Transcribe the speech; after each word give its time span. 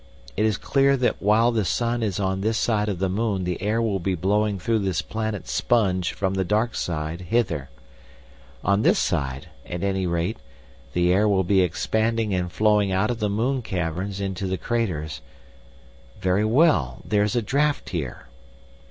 It 0.35 0.45
is 0.47 0.57
clear 0.57 0.97
that 0.97 1.21
while 1.21 1.51
the 1.51 1.63
sun 1.63 2.01
is 2.01 2.19
on 2.19 2.41
this 2.41 2.57
side 2.57 2.89
of 2.89 2.97
the 2.97 3.07
moon 3.07 3.43
the 3.43 3.61
air 3.61 3.79
will 3.79 3.99
be 3.99 4.15
blowing 4.15 4.57
through 4.57 4.79
this 4.79 5.03
planet 5.03 5.47
sponge 5.47 6.13
from 6.13 6.33
the 6.33 6.43
dark 6.43 6.73
side 6.73 7.21
hither. 7.29 7.69
On 8.63 8.81
this 8.81 8.97
side, 8.97 9.49
at 9.63 9.83
any 9.83 10.07
rate, 10.07 10.37
the 10.93 11.13
air 11.13 11.27
will 11.27 11.43
be 11.43 11.61
expanding 11.61 12.33
and 12.33 12.51
flowing 12.51 12.91
out 12.91 13.11
of 13.11 13.19
the 13.19 13.29
moon 13.29 13.61
caverns 13.61 14.19
into 14.19 14.47
the 14.47 14.57
craters.... 14.57 15.21
Very 16.19 16.45
well, 16.45 17.03
there's 17.05 17.35
a 17.35 17.41
draught 17.43 17.89
here." 17.89 18.25